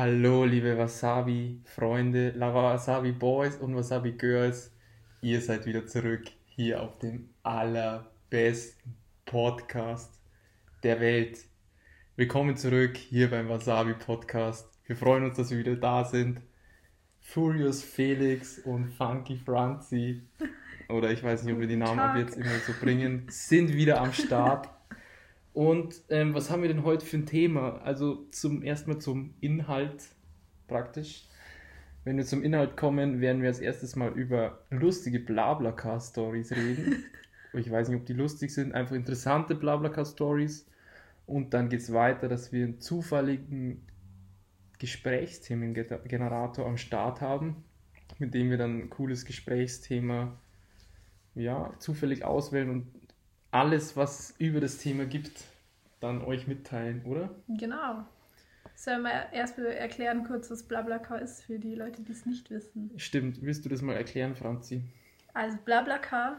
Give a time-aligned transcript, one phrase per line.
[0.00, 4.72] Hallo, liebe Wasabi-Freunde, Wasabi-Boys und Wasabi-Girls.
[5.22, 8.94] Ihr seid wieder zurück hier auf dem allerbesten
[9.26, 10.18] Podcast
[10.82, 11.38] der Welt.
[12.16, 14.68] Willkommen zurück hier beim Wasabi-Podcast.
[14.86, 16.40] Wir freuen uns, dass wir wieder da sind.
[17.20, 20.22] Furious Felix und Funky Franzi,
[20.88, 24.00] oder ich weiß nicht, ob wir die Namen ab jetzt immer so bringen, sind wieder
[24.00, 24.68] am Start.
[25.52, 27.80] Und ähm, was haben wir denn heute für ein Thema?
[27.82, 30.04] Also zum erstmal zum Inhalt
[30.66, 31.26] praktisch.
[32.04, 37.04] Wenn wir zum Inhalt kommen, werden wir als erstes mal über lustige Blablacar-Stories reden.
[37.52, 40.66] ich weiß nicht, ob die lustig sind, einfach interessante Blablacar-Stories.
[41.26, 43.82] Und dann geht es weiter, dass wir einen zufälligen
[44.78, 47.64] Gesprächsthemengenerator am Start haben,
[48.18, 50.38] mit dem wir dann ein cooles Gesprächsthema
[51.34, 52.86] ja, zufällig auswählen und
[53.50, 55.44] alles, was über das Thema gibt,
[56.00, 57.30] dann euch mitteilen, oder?
[57.48, 58.04] Genau.
[58.74, 62.92] Sollen wir erst erklären kurz, was BlaBlaCar ist für die Leute, die es nicht wissen?
[62.96, 63.42] Stimmt.
[63.42, 64.82] Willst du das mal erklären, Franzi?
[65.34, 66.38] Also BlaBlaCar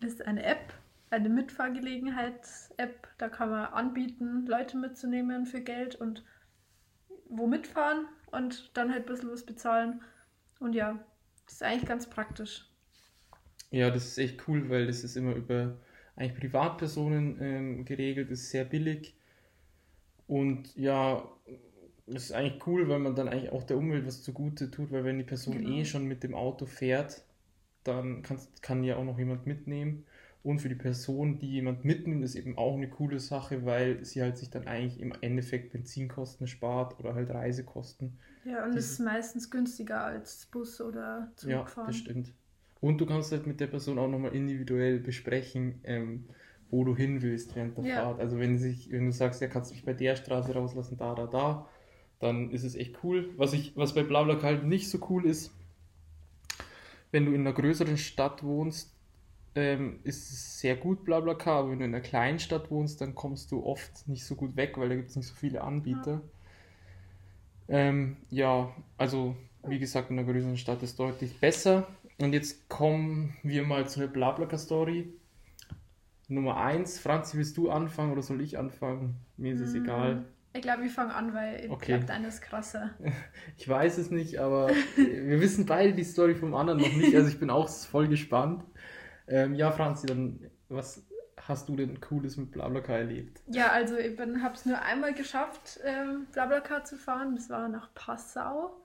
[0.00, 0.74] ist eine App,
[1.10, 3.08] eine Mitfahrgelegenheits-App.
[3.16, 6.24] Da kann man anbieten, Leute mitzunehmen für Geld und
[7.30, 10.02] wo mitfahren und dann halt ein bisschen was bezahlen.
[10.60, 10.98] Und ja,
[11.46, 12.68] das ist eigentlich ganz praktisch.
[13.70, 15.76] Ja, das ist echt cool, weil das ist immer über
[16.18, 19.14] eigentlich Privatpersonen ähm, geregelt, ist sehr billig.
[20.26, 21.24] Und ja,
[22.06, 25.18] ist eigentlich cool, weil man dann eigentlich auch der Umwelt was zugute tut, weil wenn
[25.18, 25.70] die Person genau.
[25.70, 27.22] eh schon mit dem Auto fährt,
[27.84, 28.22] dann
[28.60, 30.04] kann ja auch noch jemand mitnehmen.
[30.42, 34.22] Und für die Person, die jemand mitnimmt, ist eben auch eine coole Sache, weil sie
[34.22, 38.18] halt sich dann eigentlich im Endeffekt Benzinkosten spart oder halt Reisekosten.
[38.44, 41.66] Ja, und es ist meistens günstiger als Bus oder Zugfahren.
[41.76, 42.32] Ja, das stimmt.
[42.80, 46.24] Und du kannst halt mit der Person auch nochmal individuell besprechen, ähm,
[46.70, 47.94] wo du hin willst während der ja.
[47.96, 48.20] Fahrt.
[48.20, 51.14] Also wenn, sich, wenn du sagst, ja, kannst du mich bei der Straße rauslassen, da,
[51.14, 51.68] da, da,
[52.20, 53.30] dann ist es echt cool.
[53.36, 55.52] Was, ich, was bei BlaBlaCar halt nicht so cool ist,
[57.10, 58.94] wenn du in einer größeren Stadt wohnst,
[59.54, 63.14] ähm, ist es sehr gut BlaBlaCar, aber wenn du in einer kleinen Stadt wohnst, dann
[63.14, 66.20] kommst du oft nicht so gut weg, weil da gibt es nicht so viele Anbieter.
[67.66, 67.76] Ja.
[67.76, 69.36] Ähm, ja, also
[69.66, 71.86] wie gesagt, in einer größeren Stadt ist deutlich besser.
[72.20, 75.12] Und jetzt kommen wir mal zu einer Blablacar-Story.
[76.26, 76.98] Nummer 1.
[76.98, 79.16] Franzi, willst du anfangen oder soll ich anfangen?
[79.36, 80.24] Mir ist es mm, egal.
[80.52, 81.92] Ich glaube, ich fange an, weil ich okay.
[81.92, 82.90] glaube, deine ist krasser.
[83.56, 87.14] Ich weiß es nicht, aber wir wissen beide die Story vom anderen noch nicht.
[87.14, 88.64] Also ich bin auch voll gespannt.
[89.28, 91.06] Ähm, ja, Franzi, dann was
[91.36, 93.40] hast du denn Cooles mit Blablacar erlebt?
[93.46, 97.36] Ja, also ich habe es nur einmal geschafft, ähm, Blablacar zu fahren.
[97.36, 98.84] Das war nach Passau.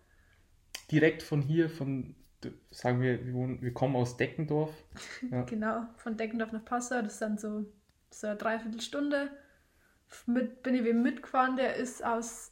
[0.92, 2.16] Direkt von hier, von
[2.72, 4.72] sagen wir, wir, wohnen, wir kommen aus Deckendorf.
[5.31, 5.44] Ja.
[5.44, 7.66] genau, von Deckendorf nach Passau, das sind so,
[8.09, 9.30] so eine Dreiviertelstunde.
[10.28, 12.52] Mit, bin ich eben mitgefahren, der ist aus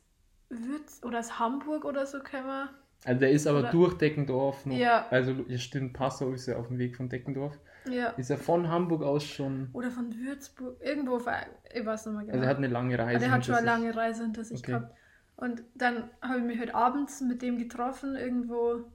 [0.49, 2.69] Würz oder aus Hamburg oder so gekommen.
[3.03, 3.71] Also der ist aber oder?
[3.71, 4.75] durch Deckendorf noch.
[4.75, 5.07] Ja.
[5.09, 7.59] Also ja stimmt, Passau ist ja auf dem Weg von Deckendorf.
[7.89, 8.09] Ja.
[8.11, 9.69] Ist er von Hamburg aus schon.
[9.73, 12.33] Oder von Würzburg, irgendwo, ich weiß nicht mehr genau.
[12.33, 13.09] Also er hat eine lange Reise.
[13.09, 14.71] Aber der hat schon eine lange Reise hinter sich okay.
[14.73, 14.95] gehabt.
[15.35, 18.85] Und dann habe ich mich heute abends mit dem getroffen, irgendwo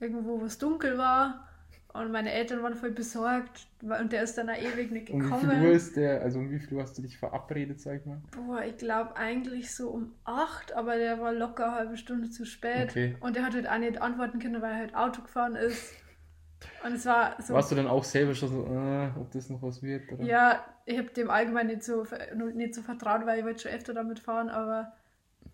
[0.00, 1.46] irgendwo, wo es dunkel war.
[1.92, 5.32] Und meine Eltern waren voll besorgt und der ist dann auch ewig nicht gekommen.
[5.32, 7.80] Um wie viel Uhr ist der, also um wie viel Uhr hast du dich verabredet,
[7.80, 8.20] sag ich mal?
[8.30, 12.44] Boah, ich glaube eigentlich so um acht, aber der war locker eine halbe Stunde zu
[12.44, 12.90] spät.
[12.90, 13.16] Okay.
[13.18, 15.94] Und der hat halt auch nicht antworten können, weil er halt Auto gefahren ist.
[16.84, 17.54] Und es war so.
[17.54, 20.12] Warst du dann auch selber schon so, äh, ob das noch was wird?
[20.12, 20.22] Oder?
[20.22, 22.06] Ja, ich habe dem allgemein nicht so,
[22.54, 24.92] nicht so vertraut, weil ich wollte schon öfter damit fahren, aber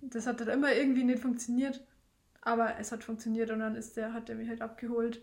[0.02, 1.82] das hat dann immer irgendwie nicht funktioniert.
[2.46, 5.20] Aber es hat funktioniert und dann ist der, hat der mich halt abgeholt.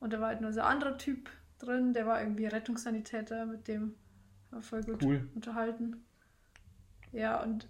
[0.00, 3.68] Und da war halt nur so ein anderer Typ drin, der war irgendwie Rettungssanitäter, mit
[3.68, 3.96] dem
[4.50, 5.28] war voll gut cool.
[5.34, 6.06] unterhalten.
[7.12, 7.68] Ja, und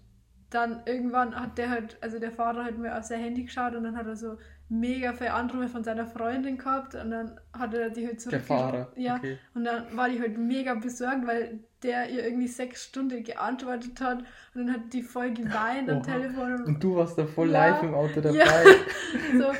[0.49, 3.83] dann irgendwann hat der halt, also der Fahrer hat mir auf sein Handy geschaut und
[3.83, 4.37] dann hat er so
[4.69, 8.31] mega viele Anrufe von seiner Freundin gehabt und dann hat er die halt zurück.
[8.31, 8.93] Der Fahrer.
[8.95, 9.17] Ja.
[9.17, 9.37] Okay.
[9.53, 14.19] Und dann war die halt mega besorgt, weil der ihr irgendwie sechs Stunden geantwortet hat
[14.19, 16.63] und dann hat die voll geweint am Telefon.
[16.65, 17.67] Und, du warst da voll ja.
[17.67, 18.37] live im Auto dabei.
[18.37, 18.47] Ja.
[19.37, 19.51] so,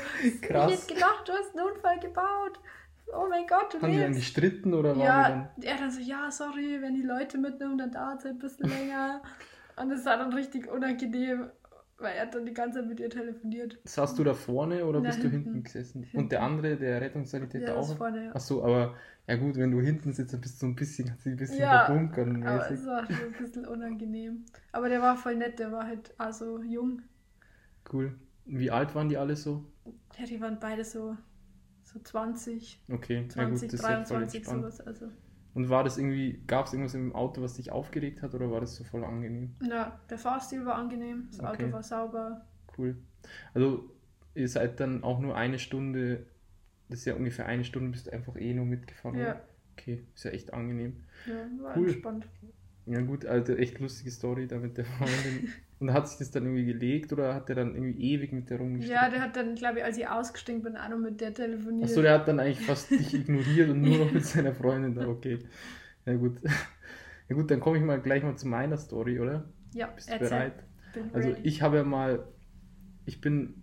[0.42, 0.72] Krass.
[0.72, 2.60] Ich hätte gedacht, du hast einen Unfall gebaut.
[3.14, 5.48] Oh mein Gott, du Haben die dann gestritten oder ja, dann...
[5.62, 8.68] er dann so, ja, sorry, wenn die Leute mitnehmen, dann dauert es halt ein bisschen
[8.78, 9.22] länger.
[9.76, 11.50] Und es war dann richtig unangenehm,
[11.98, 13.78] weil er hat dann die ganze Zeit mit ihr telefoniert.
[13.84, 15.36] Saßt du da vorne oder Na, bist hinten.
[15.36, 16.02] du hinten gesessen?
[16.02, 16.18] Hinten.
[16.18, 17.96] Und der andere, der Rettungssanitäter ja, auch?
[17.96, 18.34] Vorne, ja.
[18.34, 18.94] Achso, aber
[19.26, 21.36] ja gut, wenn du hinten sitzt, dann bist du so ein bisschen, kannst du ein
[21.36, 22.46] bisschen ja, verbunkern.
[22.46, 24.44] Aber es war schon ein bisschen unangenehm.
[24.72, 27.02] Aber der war voll nett, der war halt also jung.
[27.90, 28.14] Cool.
[28.44, 29.64] Wie alt waren die alle so?
[30.18, 31.16] Ja, die waren beide so,
[31.82, 32.82] so 20.
[32.92, 34.80] Okay, 20, ja gut, 23, sowas.
[34.80, 35.06] Also.
[35.56, 38.60] Und war das irgendwie, gab es irgendwas im Auto, was dich aufgeregt hat oder war
[38.62, 39.56] das so voll angenehm?
[39.60, 41.44] Ja, der Fahrstil war angenehm, das Okay.
[41.44, 42.46] Auto war sauber.
[42.76, 42.96] Cool.
[43.54, 43.90] Also
[44.34, 46.26] ihr seid dann auch nur eine Stunde,
[46.88, 49.40] das ist ja ungefähr eine Stunde, bist du einfach eh nur mitgefahren, Ja, oder?
[49.74, 51.04] Okay, ist ja echt angenehm.
[51.26, 51.88] ja war Cool.
[51.88, 52.26] entspannt.
[52.86, 55.48] Ja gut, also echt lustige Story da mit der Freundin.
[55.78, 58.58] Und hat sich das dann irgendwie gelegt oder hat der dann irgendwie ewig mit der
[58.58, 58.94] rumgestritten?
[59.04, 61.90] Ja, der hat dann, glaube ich, als ich ausgestiegen bin, auch noch mit der telefoniert.
[61.90, 65.06] Achso, der hat dann eigentlich fast dich ignoriert und nur noch mit seiner Freundin da,
[65.06, 65.38] okay.
[66.06, 66.38] Ja gut.
[67.28, 69.44] Ja gut, dann komme ich mal gleich mal zu meiner Story, oder?
[69.74, 70.28] ja, Bist du erzähl.
[70.30, 70.64] bereit?
[70.92, 71.40] Bin Also ready.
[71.42, 72.24] ich habe ja mal,
[73.04, 73.54] ich bin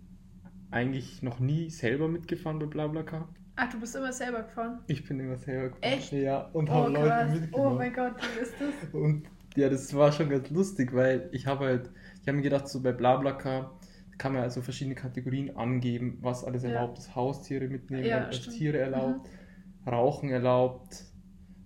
[0.70, 3.28] eigentlich noch nie selber mitgefahren bei BlaBlaCar.
[3.56, 4.80] Ach, du bhabe immer selber gefahren.
[4.86, 5.82] Ich bin immer selber gefahren.
[5.82, 6.12] Echt?
[6.12, 7.26] Ja, und Oh, habe Leute.
[7.52, 7.78] Oh mitgenommen.
[7.78, 8.90] mein Gott, wie ist das?
[8.92, 9.24] Und
[9.56, 11.90] ja, das war schon ganz lustig, weil ich habe halt,
[12.24, 13.78] ich habe mir gedacht, so bei BlaBlaCar
[14.18, 16.70] kann man also verschiedene Kategorien angeben, was alles Ja.
[16.70, 17.14] erlaubt ist.
[17.14, 18.46] Haustiere mitnehmen, Ja, stimmt.
[18.48, 18.58] Mhm.
[18.58, 19.30] Tiere erlaubt,
[19.86, 21.04] Rauchen erlaubt,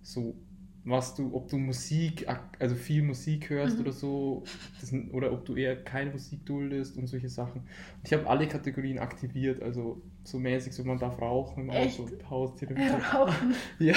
[0.01, 0.35] so
[0.83, 2.27] was du, ob du Musik,
[2.59, 3.81] also viel Musik hörst Mhm.
[3.81, 4.43] oder so,
[4.81, 7.61] das, oder ob du eher keine Musik duldest und solche Sachen.
[7.61, 7.67] Und
[8.03, 11.99] ich habe alle Kategorien aktiviert, also so mäßig, so man darf rauchen im Echt?
[11.99, 13.03] Auto, Haustiere Ja, mitnehmen.
[13.13, 13.55] rauchen.
[13.79, 13.95] Ja.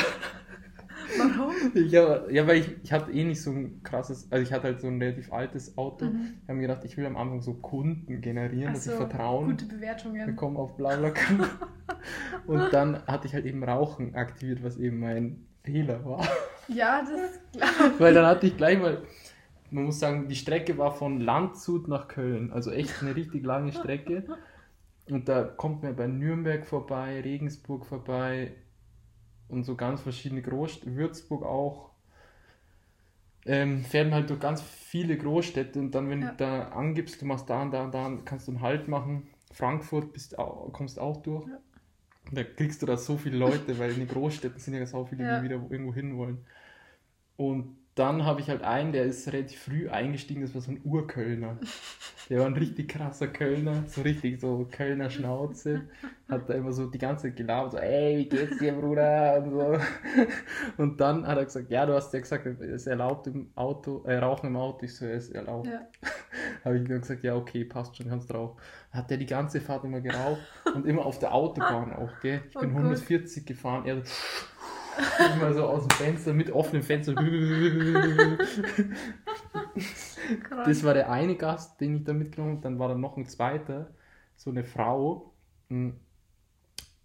[1.19, 1.53] Warum?
[1.88, 4.81] Ja, ja, weil ich, ich hatte eh nicht so ein krasses, also ich hatte halt
[4.81, 6.06] so ein relativ altes Auto.
[6.06, 6.35] Mhm.
[6.43, 8.99] Ich habe mir gedacht, ich will am Anfang so Kunden generieren, Ach dass ich so,
[8.99, 10.26] Vertrauen Gute Bewertungen.
[10.26, 11.49] bekomme auf BlaBlaCar.
[12.47, 16.26] Und dann hatte ich halt eben Rauchen aktiviert, was eben mein Fehler war.
[16.69, 19.03] Ja, das glaube Weil dann hatte ich gleich mal,
[19.70, 23.73] man muss sagen, die Strecke war von Landshut nach Köln, also echt eine richtig lange
[23.73, 24.25] Strecke.
[25.09, 28.53] Und da kommt man bei Nürnberg vorbei, Regensburg vorbei
[29.52, 31.90] und so ganz verschiedene Großstädte, Würzburg auch.
[33.44, 36.31] Ähm, fährt man halt durch ganz viele Großstädte und dann, wenn Ja.
[36.31, 39.28] du da angibst, du machst da und da und da, kannst du einen Halt machen.
[39.52, 40.37] Frankfurt bist
[40.72, 41.46] kommst auch durch.
[41.49, 41.58] Ja.
[42.32, 45.25] Da kriegst du da so viele Leute, weil in den Großstädten sind ja so viele,
[45.25, 45.38] Ja.
[45.38, 46.44] die wieder irgendwo hin wollen.
[47.37, 50.81] Und dann habe ich halt einen, der ist relativ früh eingestiegen, das war so ein
[50.84, 51.58] Urkölner.
[52.31, 55.82] Der war ein richtig krasser Kölner, so richtig so Kölner Schnauze.
[56.31, 59.43] Hat da immer so die ganze Zeit gelabert, so, ey, wie geht's dir, Bruder?
[59.43, 59.79] Und so.
[60.79, 64.02] Und dann hat er gesagt, ja, du hast ja gesagt, es ist erlaubt im Auto,
[64.05, 64.87] äh, Rauchen im Auto.
[64.87, 65.67] Ich so, ja, ist erlaubt.
[65.67, 65.87] Ja.
[66.64, 68.56] Habe ich dann gesagt, ja, okay, passt schon, kannst drauf.
[68.93, 70.40] Hat der die ganze Fahrt immer geraucht
[70.75, 72.43] und immer auf der Autobahn auch, gell?
[72.49, 72.85] Ich bin Oh Gott.
[72.85, 74.12] 140 gefahren, er so
[75.34, 77.14] immer so aus dem Fenster mit offenem Fenster.
[80.64, 82.62] Das war der eine Gast, den ich da mitgenommen habe.
[82.62, 83.92] Dann war da noch ein zweiter,
[84.36, 85.32] so eine Frau,
[85.68, 85.94] mh,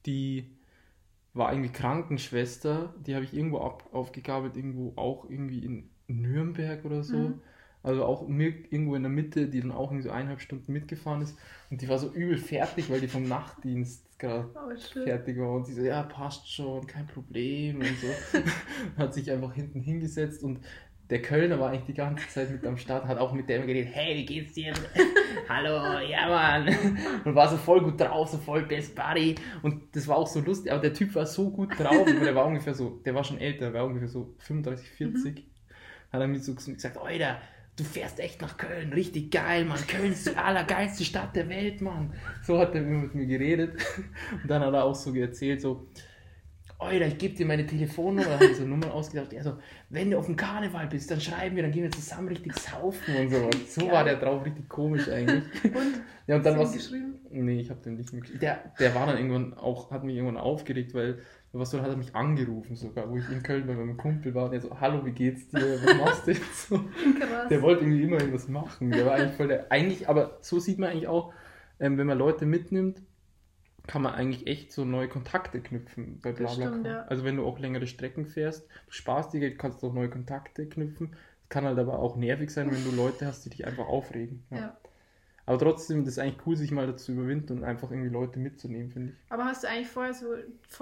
[0.05, 0.57] die
[1.33, 2.95] war irgendwie Krankenschwester.
[3.05, 7.17] Die habe ich irgendwo ab, aufgegabelt, irgendwo auch irgendwie in Nürnberg oder so.
[7.17, 7.41] Mhm.
[7.87, 11.21] Also auch mir irgendwo in der Mitte, die dann auch irgendwie so eineinhalb Stunden mitgefahren
[11.21, 11.37] ist.
[11.69, 15.53] Und die war so übel fertig, weil die vom Nachtdienst gerade Oh, fertig war.
[15.53, 18.41] Und sie so, ja, passt schon, kein Problem und so.
[18.97, 20.59] hat sich einfach hinten hingesetzt und
[21.09, 23.93] der Kölner war eigentlich die ganze Zeit mit am Start, hat auch mit dem geredet,
[23.93, 24.73] hey, wie geht's dir?
[25.47, 26.67] Hallo, ja Mann.
[27.23, 29.35] Und war so voll gut drauf, so voll Best Buddy.
[29.61, 32.47] Und das war auch so lustig, aber der Typ war so gut drauf, der war
[32.47, 35.47] ungefähr so, der war schon älter, war ungefähr so 35, 40.
[36.11, 37.39] Hat er mir so gesagt, Alter,
[37.77, 39.79] du fährst echt nach Köln, richtig geil, Mann.
[39.87, 42.13] Köln ist die allergeilste Stadt der Welt, Mann.
[42.43, 43.75] So hat er mit mir geredet.
[44.41, 45.87] Und dann hat er auch so erzählt, so,
[46.79, 49.33] Alter, ich gebe dir meine Telefonnummer, hat er so Nummern ausgedacht.
[49.33, 49.57] Er so,
[49.89, 53.15] wenn du auf dem Karneval bist, dann schreiben wir, dann gehen wir zusammen richtig saufen
[53.15, 53.49] und so.
[53.67, 53.91] So Geil.
[53.91, 55.43] war der drauf, richtig komisch eigentlich.
[55.63, 56.01] Und?
[56.27, 56.73] Ja, und dann was.
[56.73, 57.19] geschrieben?
[57.31, 58.21] Nee, ich habe den nicht mehr.
[58.39, 61.19] Der, der war dann irgendwann auch, hat mich irgendwann aufgeregt, weil,
[61.59, 64.45] was so, hat er mich angerufen sogar, wo ich in Köln bei meinem Kumpel war
[64.45, 66.79] und er so, hallo, wie geht's dir, was machst du jetzt so?
[67.49, 68.91] Der wollte irgendwie immer irgendwas machen.
[68.91, 69.71] Der war eigentlich voll der.
[69.71, 71.33] Eigentlich, aber so sieht man eigentlich auch,
[71.79, 73.01] ähm, wenn man Leute mitnimmt,
[73.87, 76.85] kann man eigentlich echt so neue Kontakte knüpfen bei BlaBlaCar.
[76.85, 77.01] ja.
[77.03, 80.09] Also wenn du auch längere Strecken fährst, du sparst dir Geld, kannst du auch neue
[80.09, 81.15] Kontakte knüpfen.
[81.43, 84.43] Es kann halt aber auch nervig sein, wenn du Leute hast, die dich einfach aufregen.
[84.49, 84.57] Ja.
[84.57, 84.77] Ja.
[85.47, 88.91] Aber trotzdem, das ist eigentlich cool, sich mal dazu überwinden und einfach irgendwie Leute mitzunehmen,
[88.91, 89.31] finde ich.
[89.31, 90.35] Aber hast du eigentlich vorher so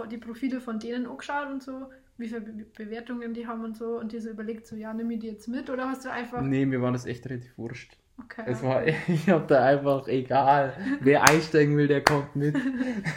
[0.09, 3.99] die Profile von denen angeschaut und so, wie viele Be Bewertungen die haben und so
[3.99, 6.41] und dir so überlegt, so ja, nimm ich die jetzt mit oder hast du einfach.
[6.41, 7.95] Nee, mir war das echt relativ wurscht.
[8.17, 8.41] Okay.
[8.47, 12.57] Es war, ich habe da einfach, egal, wer einsteigen will, der kommt mit.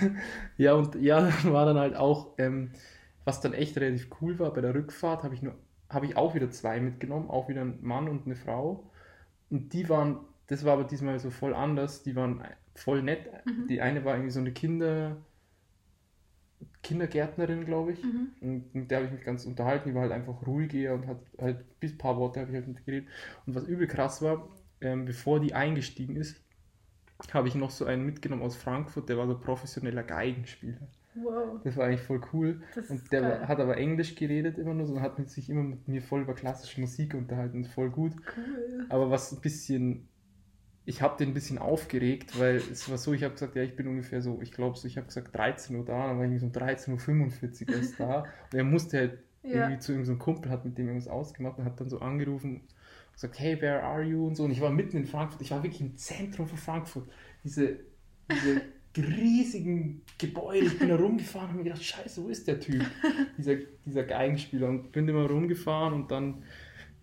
[0.58, 2.72] ja, und ja, war dann halt auch, ähm,
[3.24, 5.54] was dann echt relativ cool war, bei der Rückfahrt habe ich nur,
[5.88, 8.90] habe ich auch wieder zwei mitgenommen, auch wieder ein Mann und eine Frau.
[9.48, 12.42] Und die waren, das war aber diesmal so voll anders, die waren
[12.74, 13.30] voll nett.
[13.44, 13.66] Mhm.
[13.68, 15.16] Die eine war irgendwie so eine Kinder,
[16.82, 18.02] Kindergärtnerin, glaube ich.
[18.02, 18.28] Mhm.
[18.40, 21.06] Und mit der habe ich mich ganz unterhalten, die war halt einfach ruhig eher und
[21.06, 23.08] hat halt bis ein paar Worte habe ich halt mit geredet.
[23.46, 24.48] Und was übel krass war,
[24.80, 26.40] ähm, bevor die eingestiegen ist,
[27.32, 30.78] habe ich noch so einen mitgenommen aus Frankfurt, der war so professioneller Geigenspieler.
[31.14, 31.60] Wow.
[31.64, 32.62] Das war eigentlich voll cool.
[32.74, 33.48] Das Und der geil.
[33.48, 36.22] hat aber Englisch geredet immer nur so und hat mit sich immer mit mir voll
[36.22, 37.64] über klassische Musik unterhalten.
[37.64, 38.12] Voll gut.
[38.36, 38.86] Cool.
[38.88, 40.08] Aber was ein bisschen,
[40.88, 43.76] ich habe den ein bisschen aufgeregt, weil es war so, ich habe gesagt, ja, ich
[43.76, 46.40] bin ungefähr so, ich glaube so, ich habe gesagt 13 Uhr da, dann war ich
[46.40, 48.20] so um 13.45 Uhr erst da.
[48.20, 49.62] Und er musste halt Ja.
[49.62, 52.62] irgendwie zu irgendeinem Kumpel, hat mit dem irgendwas ausgemacht und hat dann so angerufen und
[53.12, 54.26] gesagt, hey, where are you?
[54.26, 54.44] Und so.
[54.44, 57.08] Und ich war mitten in Frankfurt, ich war wirklich im Zentrum von Frankfurt.
[57.44, 57.78] Diese,
[58.30, 58.62] diese
[58.96, 62.84] riesigen Gebäude, ich bin da rumgefahren und habe mir gedacht, scheiße, wo ist der Typ?
[63.38, 64.68] dieser, dieser Geigenspieler.
[64.68, 66.42] Und bin immer rumgefahren und dann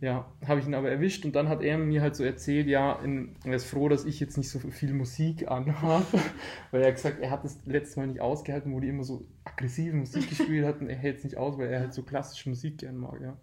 [0.01, 2.93] ja, habe ich ihn aber erwischt und dann hat er mir halt so erzählt, ja,
[3.03, 6.05] in, er ist froh, dass ich jetzt nicht so viel Musik anhabe,
[6.71, 9.25] weil er hat gesagt, er hat das letzte Mal nicht ausgehalten, wo die immer so
[9.45, 12.79] aggressive Musik gespielt hatten, er hält es nicht aus, weil er halt so klassische Musik
[12.79, 13.37] gern mag, ja.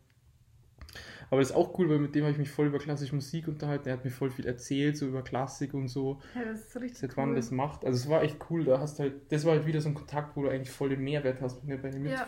[1.31, 3.49] Aber das ist auch cool, weil mit dem habe ich mich voll über klassische Musik
[3.49, 6.77] unterhalten, er hat mir voll viel erzählt, so über Klassik und so, Ja, das ist
[6.77, 7.37] richtig seit wann cool.
[7.37, 7.87] das macht.
[7.87, 9.95] Also es war echt cool, da hast du halt, das war halt wieder so ein
[9.95, 12.27] Kontakt, wo du eigentlich voll den Mehrwert hast, wenn er bei dir Ja.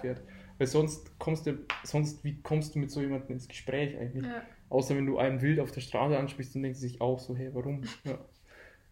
[0.58, 4.24] Weil sonst kommst du, sonst, wie kommst du mit so jemandem ins Gespräch eigentlich?
[4.24, 4.42] Ja.
[4.70, 7.36] Außer wenn du einen wild auf der Straße ansprichst, dann denkt sie sich auch so,
[7.36, 7.82] hey, warum?
[8.04, 8.18] Ja,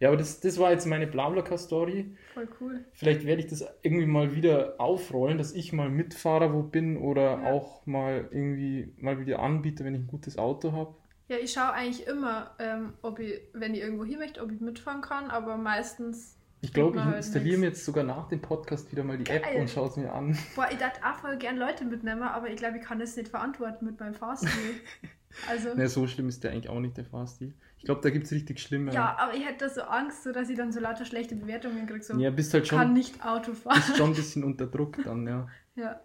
[0.00, 2.16] ja aber das, das war jetzt meine Blablacar-Story.
[2.35, 2.85] Voll cool.
[2.92, 7.42] Vielleicht werde ich das irgendwie mal wieder aufrollen, dass ich mal Mitfahrer wo bin oder
[7.42, 7.52] Ja.
[7.52, 10.95] auch mal irgendwie mal wieder anbiete, wenn ich ein gutes Auto habe.
[11.28, 14.61] Ja, ich schaue eigentlich immer, ähm, ob ich, wenn ich irgendwo hin möchte, ob ich
[14.61, 16.37] mitfahren kann, aber meistens.
[16.64, 19.61] Ich glaube, ich installiere mir jetzt sogar nach dem Podcast wieder mal die App Geil.
[19.61, 20.38] und schaue es mir an.
[20.54, 23.28] Boah, ich darf auch voll gern Leute mitnehmen, aber ich glaube, ich kann das nicht
[23.28, 24.50] verantworten mit meinem Fahrstil.
[25.49, 25.75] Also.
[25.75, 27.54] Ne, so schlimm ist der eigentlich auch nicht, der Fahrstil.
[27.78, 28.92] Ich glaube, da gibt es richtig schlimme.
[28.92, 31.87] Ja, aber ich hätte da so Angst, so dass ich dann so lauter schlechte Bewertungen
[31.87, 32.02] kriege.
[32.02, 33.76] So, ja bist halt kann schon, nicht Auto fahren.
[33.76, 35.49] bist schon ein bisschen unter Druck dann, ja.
[35.75, 36.00] Ja,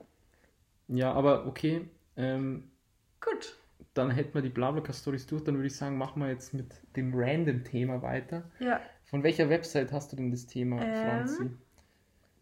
[0.87, 1.89] Ja, aber okay.
[2.15, 2.71] Ähm,
[3.19, 3.57] gut.
[3.93, 5.43] dann hätten wir die Blablacar-Stories durch.
[5.43, 8.49] Dann würde ich sagen, machen wir jetzt mit dem Random-Thema weiter.
[8.59, 11.49] Ja, Von welcher Website hast du denn das Thema, Ähm, Franzi?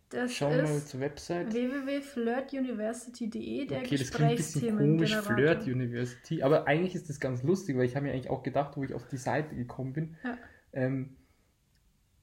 [0.09, 1.53] das Schau mal zur Website.
[1.53, 6.43] www.flirtuniversity.de, der Okay, das klingt ein bisschen komisch, Flirt University.
[6.43, 8.93] Aber eigentlich ist das ganz lustig, weil ich habe mir eigentlich auch gedacht, wo ich
[8.93, 10.37] auf die Seite gekommen bin, Ja.
[10.73, 11.15] ähm,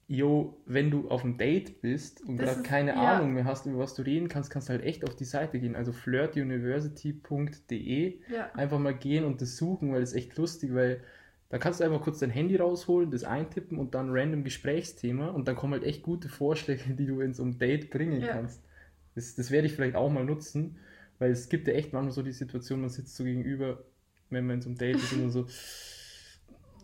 [0.07, 3.17] jo, wenn du auf einem Date bist und gerade keine ja.
[3.17, 5.59] Ahnung mehr hast, über was du reden kannst, kannst du halt echt auf die Seite
[5.59, 5.75] gehen.
[5.75, 11.03] Also flirtuniversity.de Ja, einfach mal gehen und das suchen, weil das ist echt lustig, weil
[11.53, 15.47] da kannst du einfach kurz dein Handy rausholen, das eintippen und dann random Gesprächsthema und
[15.47, 18.33] dann kommen halt echt gute Vorschläge, die du in so einem Date bringen Ja.
[18.33, 18.63] kannst.
[19.15, 20.79] Das, das werde ich vielleicht auch mal nutzen,
[21.19, 23.83] weil es gibt ja echt manchmal so die Situation, man sitzt so gegenüber,
[24.31, 25.45] wenn man in so einem Date ist und so,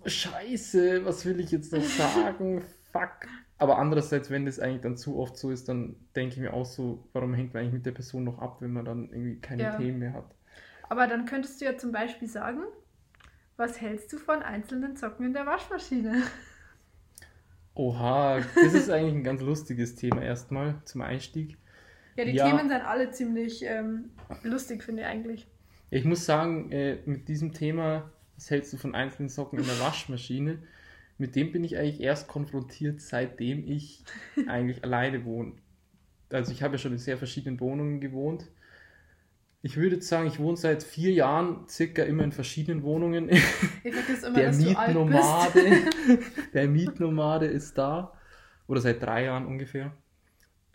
[0.05, 2.63] Scheiße, was will ich jetzt noch sagen?
[2.91, 3.27] Fuck.
[3.57, 6.65] Aber andererseits, wenn das eigentlich dann zu oft so ist, dann denke ich mir auch
[6.65, 9.63] so, warum hängt man eigentlich mit der Person noch ab, wenn man dann irgendwie keine
[9.63, 9.77] Ja.
[9.77, 10.35] Themen mehr hat?
[10.89, 12.63] aber dann könntest du ja zum Beispiel sagen,
[13.59, 16.23] was hältst du von einzelnen Socken in der Waschmaschine?
[17.75, 21.57] Oha, das ist eigentlich ein ganz lustiges Thema erstmal zum Einstieg.
[22.15, 22.47] Ja, die Ja.
[22.49, 24.11] Themen sind alle ziemlich ähm,
[24.43, 25.47] lustig, finde ich eigentlich.
[25.91, 29.79] Ich muss sagen, äh, mit diesem Thema, was hältst du von einzelnen Socken in der
[29.79, 30.59] Waschmaschine?
[31.17, 34.03] Mit dem bin ich eigentlich erst konfrontiert, seitdem ich
[34.47, 35.53] eigentlich alleine wohne.
[36.31, 38.47] Also ich habe ja schon in sehr verschiedenen Wohnungen gewohnt.
[39.61, 43.29] Ich würde jetzt sagen, ich wohne seit vier Jahren circa immer in verschiedenen Wohnungen.
[43.83, 45.41] Ich vergesse immer, Der dass du alt bist.
[45.45, 45.89] Mietnomade,
[46.53, 48.13] der Mietnomade ist da.
[48.67, 49.91] Oder seit drei Jahren ungefähr.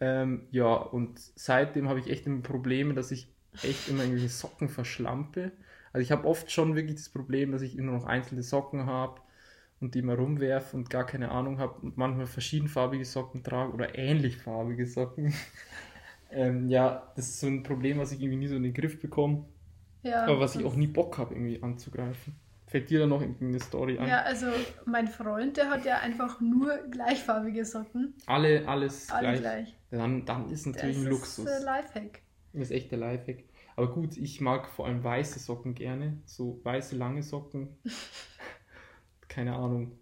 [0.00, 3.28] Ähm, ja, und seitdem habe ich echt immer Probleme, dass ich
[3.62, 5.52] echt immer irgendwelche Socken verschlampe.
[5.92, 9.20] Also ich habe oft schon wirklich das Problem, dass ich immer noch einzelne Socken habe
[9.80, 13.96] und die immer rumwerfe und gar keine Ahnung habe und manchmal verschiedenfarbige Socken trage oder
[13.96, 15.32] ähnlich farbige Socken.
[16.34, 19.00] Ähm, ja, das ist so ein Problem, was ich irgendwie nie so in den Griff
[19.00, 19.44] bekomme,
[20.02, 22.34] Ja, aber was ich das- auch nie Bock habe, irgendwie anzugreifen.
[22.66, 24.08] Fällt dir da noch irgendeine Story ein?
[24.08, 24.46] Ja, also
[24.86, 28.14] mein Freund, der hat ja einfach nur gleichfarbige Socken.
[28.26, 29.40] Alle, alles Alle gleich.
[29.40, 29.78] gleich.
[29.90, 31.44] Dann, dann ist natürlich das ein Luxus.
[31.46, 32.22] ist äh, Lifehack.
[32.52, 33.44] Das ist echt der Lifehack.
[33.76, 36.18] Aber gut, ich mag vor allem weiße Socken gerne.
[36.24, 37.68] So weiße, lange Socken.
[39.28, 39.92] Keine Ahnung.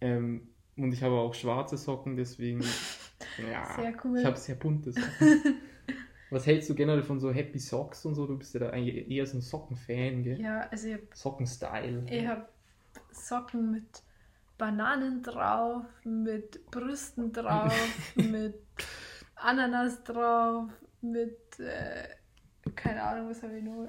[0.00, 2.60] Ähm, und ich habe auch schwarze Socken, deswegen.
[3.38, 4.18] Ja, Sehr cool.
[4.18, 5.60] Ich habe sehr bunte Socken.
[6.30, 8.26] Was hältst du generell von so Happy Socks und so?
[8.26, 10.40] Du bist ja da eigentlich eher so ein Socken-Fan, gell?
[10.40, 12.04] Ja, also ich Socken-Style.
[12.10, 12.48] Ich habe
[13.12, 14.02] Socken mit
[14.58, 17.72] Bananen drauf, mit Brüsten drauf,
[18.16, 18.60] mit
[19.36, 22.08] Ananas drauf, mit, äh,
[22.74, 23.88] keine Ahnung, was habe ich noch?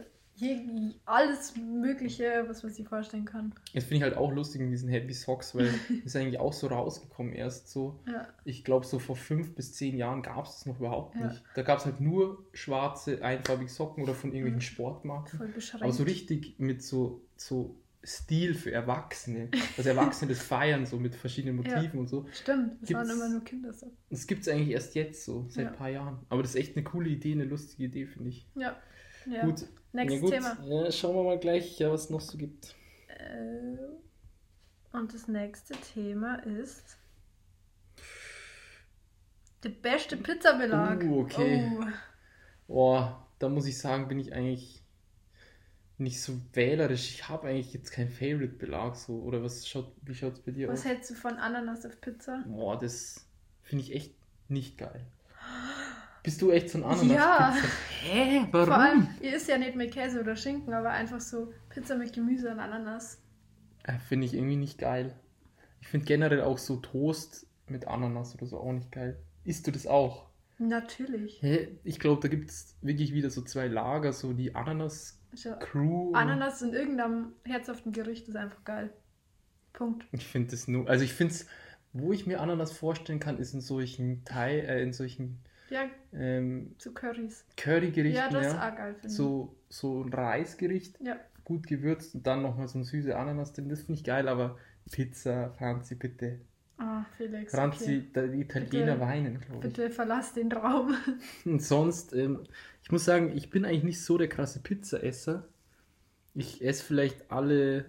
[1.05, 3.53] Alles Mögliche, was man sich vorstellen kann.
[3.73, 6.53] Das finde ich halt auch lustig in diesen Happy Socks, weil das ist eigentlich auch
[6.53, 7.99] so rausgekommen erst so.
[8.07, 11.27] Ja, Ich glaube, so vor fünf bis zehn Jahren gab es das noch überhaupt Ja.
[11.27, 11.43] nicht.
[11.55, 14.61] Da gab es halt nur schwarze, einfarbige Socken oder von irgendwelchen Mhm.
[14.61, 15.37] Sportmarken.
[15.39, 15.83] voll beschränkt.
[15.83, 17.75] Aber so richtig mit so, so
[18.05, 19.49] Stil für Erwachsene.
[19.75, 21.75] Also Erwachsene das feiern, so mit verschiedenen Ja.
[21.75, 22.25] Motiven und so.
[22.31, 23.91] Stimmt, das waren Gibt's- immer nur Kindersets.
[24.09, 25.71] Das gibt es eigentlich erst jetzt so, seit Ja.
[25.71, 26.19] ein paar Jahren.
[26.29, 28.47] Aber das ist echt eine coole Idee, eine lustige Idee, finde ich.
[28.55, 28.77] Ja.
[29.25, 29.43] ja.
[29.45, 29.65] Gut.
[29.97, 30.31] Nächstes gut.
[30.31, 30.57] Thema.
[30.63, 32.75] Ja, schauen wir mal gleich, ja, was es noch so gibt.
[33.07, 33.77] Äh,
[34.95, 36.97] und das nächste Thema ist
[39.63, 41.03] der beste Pizzabelag.
[41.03, 41.71] Uh, okay.
[41.79, 41.85] Oh.
[42.67, 44.83] Boah, da muss ich sagen, bin ich eigentlich
[45.97, 47.09] nicht so wählerisch.
[47.09, 49.19] Ich habe eigentlich jetzt keinen Favorite-Belag so.
[49.21, 50.85] Oder was schaut, wie schaut es bei dir Was aus?
[50.85, 52.43] hältst du von Ananas auf Pizza?
[52.47, 53.25] Boah, das
[53.63, 54.13] finde ich echt
[54.47, 55.05] nicht geil.
[56.27, 57.09] Bist du echt so ein Ananas?
[57.09, 57.55] Ja.
[57.55, 57.67] Pizza?
[58.01, 58.47] Hä?
[58.51, 58.67] Warum?
[58.67, 62.11] Vor allem, ihr isst ja nicht mit Käse oder Schinken, aber einfach so Pizza mit
[62.11, 63.21] Gemüse und Ananas.
[64.09, 65.15] Finde ich irgendwie nicht geil.
[65.79, 69.17] Ich finde generell auch so Toast mit Ananas oder so auch nicht geil.
[69.45, 70.27] Isst du das auch?
[70.57, 71.41] Natürlich.
[71.41, 71.69] Hä?
[71.85, 76.13] Ich glaube, da gibt es wirklich wieder so zwei Lager, so die Ananas-Crew.
[76.13, 78.89] Also, Ananas in irgendeinem herzhaften Gericht ist einfach geil.
[79.71, 80.05] Punkt.
[80.11, 81.47] Ich finde das nur, also ich finde es,
[81.93, 86.75] wo ich mir Ananas vorstellen kann, ist in solchen Thai, äh, in solchen Ja, ähm,
[86.77, 87.45] zu Currys.
[87.57, 88.69] Currygerichten, Ja, das ist ja.
[88.71, 91.05] auch geil, finde So, so ein Reisgericht, ich.
[91.07, 91.17] Ja.
[91.43, 94.57] gut gewürzt und dann nochmal so ein süße Ananas drin, das finde ich geil, aber
[94.91, 96.39] Pizza, Franzi, bitte.
[96.77, 97.51] Ah, Felix.
[97.51, 98.29] Franzi, okay.
[98.31, 98.99] die Italiener Bitte.
[98.99, 99.73] weinen, glaube ich.
[99.73, 100.95] Bitte verlass den Raum.
[101.45, 102.43] Und sonst, ähm,
[102.83, 105.47] ich muss sagen, ich bin eigentlich nicht so der krasse Pizzaesser.
[106.35, 107.85] Ich esse vielleicht alle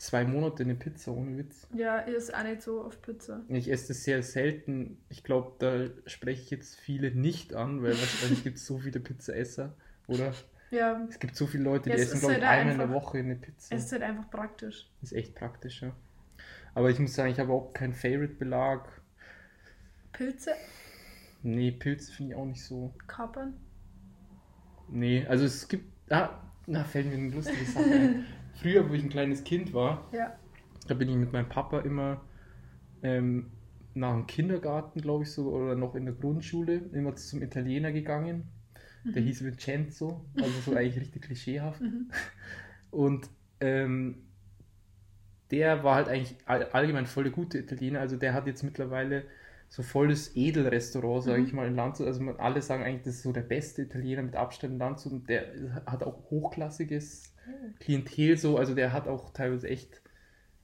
[0.00, 1.66] zwei Monate eine Pizza, ohne Witz.
[1.74, 3.42] ja, ihr ist auch nicht so auf Pizza.
[3.48, 4.96] Ich esse das sehr selten.
[5.10, 8.98] Ich glaube, da spreche ich jetzt viele nicht an, weil wahrscheinlich gibt es so viele
[9.00, 9.74] Pizzaesser,
[10.06, 10.32] oder?
[10.70, 12.90] Ja, Es gibt so viele Leute, die es essen, glaube ich, halt einmal in der
[12.90, 13.74] Woche eine Pizza.
[13.74, 14.88] es ist halt einfach praktisch.
[15.02, 15.92] ist echt praktisch, ja.
[16.74, 18.88] Aber ich muss sagen, ich habe auch keinen Favorite-Belag.
[20.12, 20.52] Pilze,
[21.42, 22.94] Nee, Pilze finde ich auch nicht so.
[23.06, 23.54] Kapern.
[24.88, 25.84] Nee, also es gibt.
[26.10, 28.24] Ah, na, fällt mir eine lustige Sache ein.
[28.54, 30.38] Früher, wo ich ein kleines Kind war, Ja.
[30.86, 32.20] da bin ich mit meinem Papa immer
[33.02, 33.50] ähm,
[33.94, 38.44] nach dem Kindergarten, glaube ich, so, oder noch in der Grundschule, immer zum Italiener gegangen.
[39.02, 41.80] Der hieß Vincenzo, also so eigentlich richtig klischeehaft.
[41.80, 42.10] Mhm.
[42.90, 44.26] Und ähm,
[45.50, 48.00] der war halt eigentlich all, allgemein voll der gute Italiener.
[48.00, 49.24] Also der hat jetzt mittlerweile
[49.72, 51.46] so volles Edelrestaurant, sage Mhm.
[51.46, 52.06] ich mal, in Landshut.
[52.08, 55.12] Also man, alle sagen eigentlich, das ist so der beste Italiener mit Abstand in Landshut.
[55.12, 57.32] Und der hat auch hochklassiges
[57.78, 58.58] Klientel so.
[58.58, 60.02] Also der hat auch teilweise echt,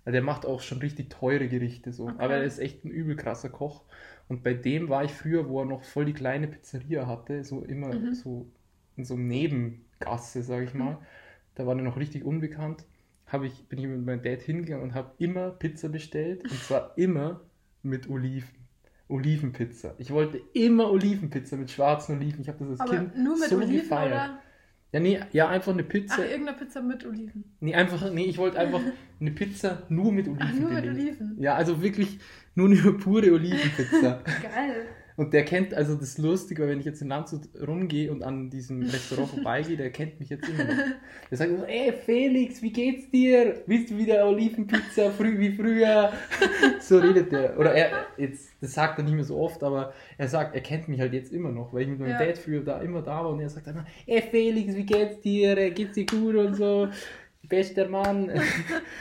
[0.05, 2.09] also der macht auch schon richtig teure Gerichte so.
[2.09, 2.17] Okay.
[2.19, 3.85] Aber er ist echt ein übel krasser Koch.
[4.29, 7.63] Und bei dem war ich früher, wo er noch voll die kleine Pizzeria hatte, so
[7.63, 8.13] immer Mhm.
[8.15, 8.51] so
[8.97, 10.99] in so einem Nebengasse, sage ich mal.
[11.55, 12.85] Da war er noch richtig unbekannt.
[13.27, 16.43] Hab ich, bin ich mit meinem Dad hingegangen und habe immer Pizza bestellt.
[16.43, 17.41] Und zwar immer
[17.85, 18.66] mit Oliven.
[19.09, 19.95] Olivenpizza.
[19.99, 22.41] Ich wollte immer Olivenpizza mit schwarzen Oliven.
[22.43, 24.13] Ich habe das als Aber Kind nur mit so Oliven gefeiert.
[24.13, 24.39] oder?
[24.93, 26.27] Ja, nee, ja, einfach eine Ach, Pizza.
[26.27, 27.45] irgendeine Pizza mit Oliven.
[27.61, 28.81] Nee, einfach, nee, ich wollte einfach
[29.21, 31.21] eine Pizza nur mit Oliven Ach, nur mit belegt.
[31.21, 31.37] Oliven.
[31.41, 32.19] Ja, also wirklich
[32.55, 34.23] nur eine pure Olivenpizza.
[34.43, 34.87] Geil.
[35.17, 38.23] Und der kennt, also das ist lustig, weil wenn ich jetzt in Landshut rumgehe und
[38.23, 40.75] an diesem Restaurant vorbeigehe, der kennt mich jetzt immer noch.
[41.31, 43.63] Der sagt so, ey Felix, wie geht's dir?
[43.67, 46.13] Willst du wieder Olivenpizza früh wie früher?
[46.81, 47.59] So redet der.
[47.59, 50.87] Oder er, jetzt, das sagt er nicht mehr so oft, aber er sagt, er kennt
[50.89, 52.19] mich halt jetzt immer noch, weil ich mit meinem Ja.
[52.25, 55.71] Dad früher da immer da war und er sagt immer, ey Felix, wie geht's dir?
[55.71, 56.89] Geht's dir gut und so?
[57.49, 58.31] Bester Mann.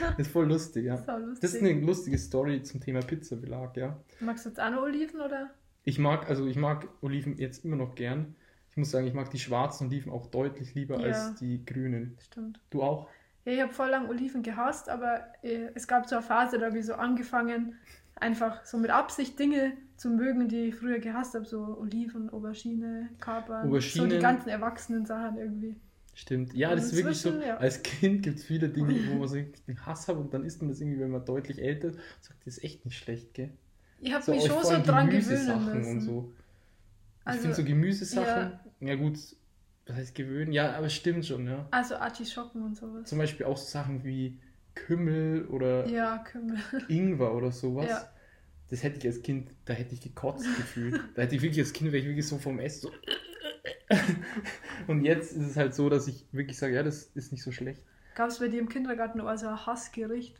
[0.00, 0.96] Das ist voll lustig, ja.
[0.96, 1.40] Sau lustig.
[1.42, 3.96] Das ist eine lustige Story zum Thema Pizzabelag, ja.
[4.20, 5.50] Magst du jetzt auch noch Oliven oder?
[5.86, 8.34] Ich mag, also ich mag Oliven jetzt immer noch gern.
[8.70, 11.06] Ich muss sagen, ich mag die schwarzen Oliven auch deutlich lieber Ja.
[11.06, 12.18] als die grünen.
[12.20, 12.60] Stimmt.
[12.70, 13.08] Du auch?
[13.44, 16.66] Ja, ich habe voll lang Oliven gehasst, aber äh, es gab so eine Phase, da
[16.66, 17.76] habe ich so angefangen,
[18.16, 21.44] einfach so mit Absicht Dinge zu mögen, die ich früher gehasst habe.
[21.44, 23.62] So Oliven, Aubergine, Kapern.
[23.62, 24.10] So Auberginen.
[24.10, 25.76] die ganzen erwachsenen Sachen irgendwie.
[26.14, 26.52] Stimmt.
[26.54, 27.30] Ja, Und das ist wirklich so.
[27.40, 27.58] ja.
[27.58, 30.60] Als Kind gibt es viele Dinge, wo man so einen Hass hat und dann isst
[30.62, 33.50] man das irgendwie, wenn man deutlich älter ist, sagt, das ist echt nicht schlecht, gell?
[34.00, 35.86] Ich habe So, mich schon so dran gewöhnen müssen.
[35.96, 36.32] und so.
[37.20, 38.88] Ich Also, finde so Gemüsesachen, ja.
[38.88, 38.94] ja.
[38.94, 39.18] gut,
[39.86, 40.52] was heißt gewöhnen?
[40.52, 41.66] Ja, aber stimmt schon, ja.
[41.70, 43.08] also Artischocken und sowas.
[43.08, 44.38] Zum Beispiel auch so Sachen wie
[44.74, 46.58] Kümmel oder Ja, Kümmel.
[46.88, 47.88] Ingwer oder sowas.
[47.88, 48.10] Ja.
[48.68, 51.00] Das hätte ich als Kind, da hätte ich gekotzt gefühlt.
[51.14, 52.92] Da hätte ich wirklich als Kind, wäre ich wirklich so vom Essen so.
[54.86, 57.52] Und jetzt ist es halt so, dass ich wirklich sage, ja, das ist nicht so
[57.52, 57.80] schlecht.
[58.14, 60.36] Gab es bei dir im Kindergarten auch so ein Hassgericht?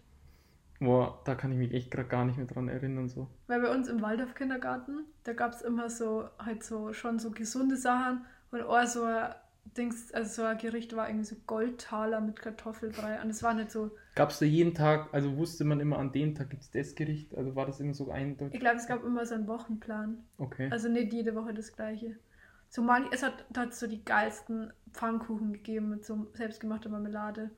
[0.80, 3.08] Boah, da kann ich mich echt gerade gar nicht mehr dran erinnern.
[3.08, 3.28] So.
[3.46, 7.76] Weil bei uns im Waldorf-Kindergarten, da gab es immer so, halt so, schon so gesunde
[7.76, 9.34] Sachen und auch so ein
[9.76, 13.70] Dings, also so ein Gericht war irgendwie so Goldtaler mit Kartoffelbrei und es war nicht
[13.70, 16.70] so, Gab es da jeden Tag, also wusste man immer, an dem Tag gibt es
[16.70, 17.36] das Gericht?
[17.36, 18.54] Also war das immer so eindeutig?
[18.54, 20.24] ich glaube, es gab immer so einen Wochenplan.
[20.38, 20.68] Okay.
[20.70, 22.16] Also nicht jede Woche das gleiche.
[22.70, 27.50] So manch, es hat, da hat so die geilsten Pfannkuchen gegeben mit so selbstgemachter Marmelade.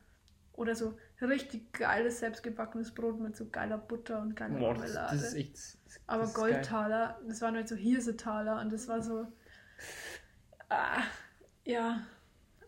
[0.54, 0.94] Oder so
[1.26, 5.16] richtig geiles selbstgebackenes Brot mit so geiler Butter und geiler Boah, das, Marmelade.
[5.16, 5.54] das ist echt.
[5.54, 6.52] Das, Aber ist geil.
[6.52, 9.26] Goldtaler, das waren halt so Hirsetaler und das war so.
[10.68, 11.02] Ah,
[11.64, 12.00] ja.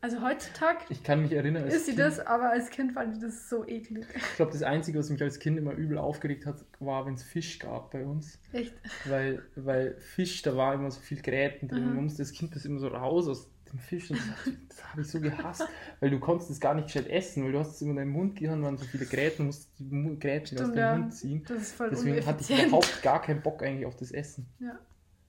[0.02, 3.22] Also heutzutage Ich kann mich erinnern, ist sie kind, das, aber als Kind fand ich
[3.22, 4.06] das so eklig.
[4.16, 7.22] Ich glaube, das Einzige, was mich als Kind immer übel aufgeregt hat, war, wenn es
[7.22, 8.38] Fisch gab bei uns.
[8.52, 8.72] Echt.
[9.04, 11.86] Weil, weil Fisch, da war immer so viel Gräten drin.
[11.86, 11.94] Mhm.
[11.96, 14.10] Man musste das Kind das immer so raus aus dem Fisch.
[14.10, 15.66] Und das, das habe ich so gehasst.
[16.00, 18.10] Weil du konntest es gar nicht gescheit essen, weil du hast es immer in deinen
[18.10, 20.96] Mund gehauen, waren so viele Gräten, musst die Gräten aus dem ja.
[20.96, 21.44] Mund ziehen.
[21.46, 24.46] Das ist voll Deswegen hatte ich überhaupt gar keinen Bock eigentlich auf das Essen.
[24.58, 24.78] Ja.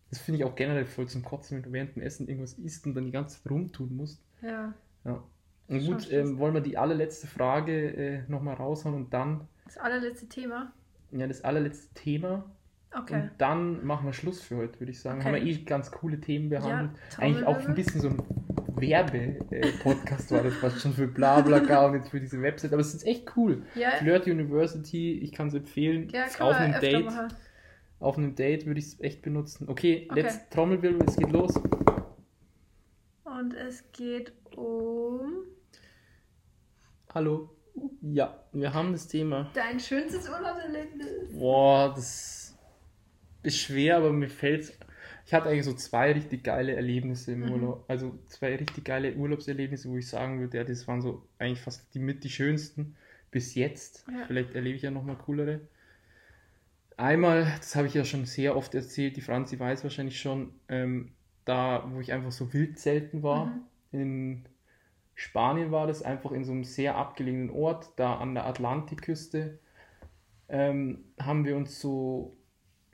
[0.10, 2.86] Das finde ich auch generell voll zum Kotzen, wenn du während dem Essen irgendwas isst
[2.86, 4.22] und dann die ganze Zeit rumtun musst.
[4.42, 4.74] ja.
[5.04, 5.24] Ja.
[5.68, 10.28] Und gut, ähm, wollen wir die allerletzte Frage äh, nochmal raushauen und dann, Das allerletzte
[10.28, 10.74] Thema.
[11.12, 12.44] ja, das allerletzte Thema.
[12.94, 13.14] Okay.
[13.22, 15.20] Und dann machen wir Schluss für heute, würde ich sagen.
[15.20, 15.28] Okay.
[15.28, 16.92] Haben wir eh ganz coole Themen behandelt.
[17.12, 18.22] Ja, Eigentlich auch ein bisschen so ein
[18.76, 22.74] Werbe-Podcast war das fast schon für Blablacar und jetzt für diese Website.
[22.74, 23.64] Aber es ist echt cool.
[23.76, 26.10] Ja, Flirt University, ich kann es empfehlen.
[26.10, 27.06] ja auf einem Date.
[27.06, 27.28] machen.
[28.00, 29.70] Auf einem Date würde ich es echt benutzen.
[29.70, 30.22] Okay, Okay.
[30.22, 31.54] jetzt Trommelwirbel, es geht los.
[33.24, 35.46] Und es geht um
[37.14, 37.50] Hallo.
[38.02, 39.50] Ja, wir haben das Thema.
[39.54, 41.32] dein schönstes Urlaubserlebnis.
[41.38, 42.41] Boah, das
[43.44, 44.78] ist schwer, aber mir fällt
[45.26, 47.52] Ich hatte eigentlich so zwei richtig geile Erlebnisse im Mhm.
[47.52, 47.86] Urlaub.
[47.88, 51.94] Also zwei richtig geile Urlaubserlebnisse, wo ich sagen würde, ja, das waren so eigentlich fast
[51.94, 52.96] die mit die schönsten
[53.32, 54.06] bis jetzt.
[54.08, 54.26] Ja.
[54.28, 55.62] Vielleicht erlebe ich ja nochmal coolere.
[56.98, 61.14] Einmal, das habe ich ja schon sehr oft erzählt, die Franzi weiß wahrscheinlich schon, ähm,
[61.46, 63.62] da, wo ich einfach so wild selten war, Mhm.
[63.92, 64.46] in
[65.16, 69.60] Spanien war das, einfach in so einem sehr abgelegenen Ort, da an der Atlantikküste,
[70.50, 72.38] ähm, haben wir uns so,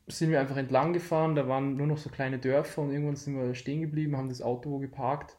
[0.07, 3.35] sind wir einfach entlang gefahren, da waren nur noch so kleine Dörfer und irgendwann sind
[3.35, 5.37] wir stehen geblieben, haben das Auto geparkt,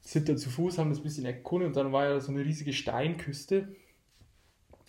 [0.00, 2.44] sind dann zu Fuß, haben das ein bisschen erkundet und dann war ja so eine
[2.44, 3.74] riesige Steinküste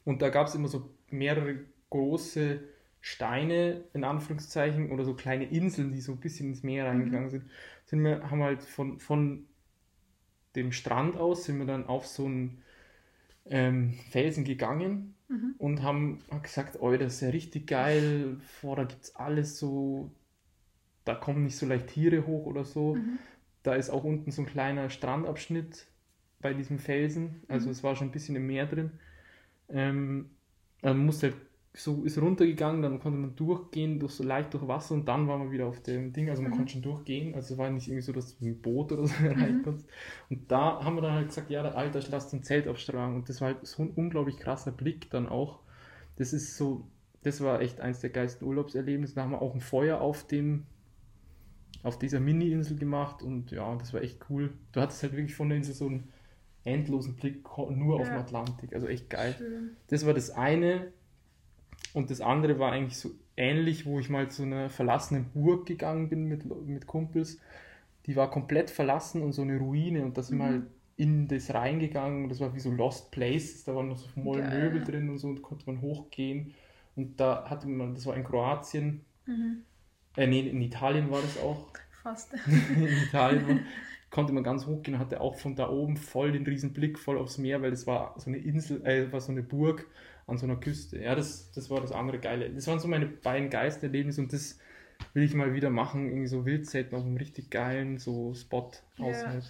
[0.05, 2.61] und da gab es immer so mehrere große
[3.01, 7.49] Steine, in Anführungszeichen, oder so kleine Inseln, die so ein bisschen ins Meer reingegangen sind.
[7.85, 9.45] sind wir, haben halt von, von
[10.55, 12.63] dem Strand aus, sind wir dann auf so einen
[13.45, 15.55] ähm, Felsen gegangen Mhm.
[15.57, 20.11] und haben gesagt, oh, das ist ja richtig geil, vor, da gibt es alles so,
[21.05, 22.95] da kommen nicht so leicht Tiere hoch oder so.
[22.95, 23.19] Mhm.
[23.63, 25.87] Da ist auch unten so ein kleiner Strandabschnitt
[26.41, 27.71] bei diesem Felsen, also Mhm.
[27.71, 28.91] es war schon ein bisschen im Meer drin.
[29.69, 30.29] Ähm,
[30.81, 31.37] man musste halt
[31.75, 35.37] so, ist runtergegangen, dann konnte man durchgehen, durch so leicht durch Wasser und dann war
[35.39, 36.55] man wieder auf dem Ding, also man Mhm.
[36.55, 39.07] konnte schon durchgehen, also es war nicht irgendwie so, dass du mit dem Boot oder
[39.07, 39.63] so rein Mhm.
[39.63, 39.89] konntest.
[40.29, 43.41] Und da haben wir dann halt gesagt, ja, Alter, lass ein Zelt aufschlagen und das
[43.41, 45.59] war halt so ein unglaublich krasser Blick dann auch.
[46.17, 46.85] Das ist so,
[47.23, 49.15] das war echt eins der geilsten Urlaubserlebnisse.
[49.15, 50.65] Da haben wir auch ein Feuer auf dem,
[51.83, 54.53] auf dieser Mini-Insel gemacht und ja, das war echt cool.
[54.71, 56.09] Du hattest halt wirklich von der Insel so einen
[56.63, 58.21] endlosen Blick nur auf den Ja.
[58.21, 59.35] Atlantik, also echt geil.
[59.37, 59.75] Schön.
[59.87, 60.93] Das war das eine.
[61.93, 66.09] Und das andere war eigentlich so ähnlich, wo ich mal zu einer verlassenen Burg gegangen
[66.09, 67.39] bin mit, mit Kumpels.
[68.05, 70.03] Die war komplett verlassen und so eine Ruine.
[70.03, 70.49] Und da sind wir Mhm.
[70.49, 70.63] halt
[70.97, 72.29] in das reingegangen.
[72.29, 73.63] Das war wie so Lost Places.
[73.65, 74.41] Da waren noch so voll.
[74.43, 75.27] Möbel drin und so.
[75.29, 76.53] Und konnte man hochgehen.
[76.95, 79.05] Und da hatte man, das war in Kroatien.
[79.25, 79.63] Mhm.
[80.15, 81.67] Äh, nee, in Italien war das auch.
[82.03, 82.33] Fast.
[82.45, 83.57] in Italien war,
[84.09, 87.17] konnte man ganz hochgehen und hatte auch von da oben voll den riesen Blick voll
[87.17, 89.87] aufs Meer, weil das war so eine Insel, äh, war so eine Burg
[90.27, 90.99] an so einer Küste.
[90.99, 92.49] Ja, das, das war das andere Geile.
[92.49, 94.57] Das waren so meine beiden Geisterlebnisse und das
[95.13, 99.05] will ich mal wieder machen, irgendwie so Wildzelten auf einem richtig geilen so Spot Ja.
[99.05, 99.43] außerhalb.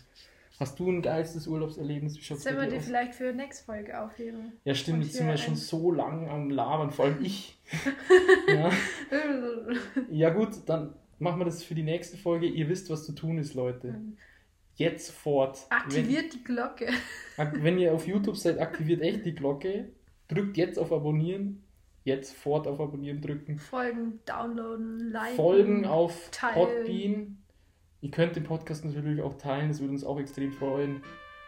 [0.60, 2.18] Hast du ein geilstes Urlaubserlebnis?
[2.18, 2.86] Wie Sollen wir dir die aus?
[2.86, 4.54] vielleicht für nächste Folge aufheben?
[4.64, 7.58] Ja, stimmt, Und jetzt sind wir schon so lang am Labern, vor allem ich.
[8.48, 8.72] ja.
[10.12, 12.46] ja gut, dann machen wir das für die nächste Folge.
[12.46, 13.96] Ihr wisst, was zu tun ist, Leute.
[14.76, 15.60] Jetzt sofort.
[15.70, 16.88] Aktiviert die Glocke.
[17.36, 19.90] Wenn, wenn ihr auf YouTube seid, aktiviert echt die Glocke.
[20.28, 21.64] Drückt jetzt auf Abonnieren.
[22.06, 23.58] Jetzt fort auf Abonnieren drücken.
[23.60, 25.36] Folgen, downloaden, liken.
[25.36, 26.54] Folgen auf teilen.
[26.56, 27.38] Podbean.
[28.02, 31.02] Ihr könnt den Podcast natürlich auch teilen, das würde uns auch extrem freuen.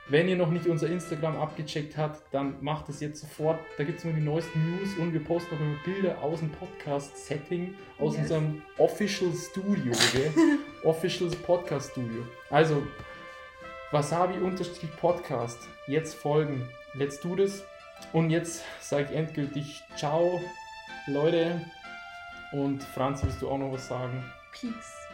[0.07, 3.59] Wenn ihr noch nicht unser Instagram abgecheckt habt, dann macht es jetzt sofort.
[3.77, 6.51] Da gibt es immer die neuesten News und wir posten auch immer Bilder aus dem
[6.51, 8.21] Podcast-Setting, aus Yes.
[8.21, 10.31] unserem Official Studio, gell?
[10.83, 12.23] Official Podcast Studio.
[12.51, 12.83] Also,
[13.91, 15.59] Wasabi-Podcast.
[15.87, 16.69] Jetzt folgen.
[16.93, 17.63] Let's do this.
[18.13, 20.41] Und jetzt sage ich endgültig Ciao,
[21.07, 21.59] Leute.
[22.51, 24.23] Und Franz, willst du auch noch was sagen?
[24.51, 25.04] Peace.